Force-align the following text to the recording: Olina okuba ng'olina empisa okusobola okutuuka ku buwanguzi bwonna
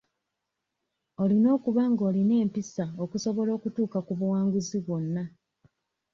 Olina 1.21 1.47
okuba 1.57 1.81
ng'olina 1.91 2.33
empisa 2.43 2.85
okusobola 3.03 3.51
okutuuka 3.57 3.99
ku 4.05 4.13
buwanguzi 4.19 4.77
bwonna 4.85 5.23